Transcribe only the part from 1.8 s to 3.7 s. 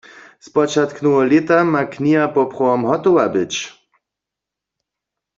kniha poprawom hotowa być.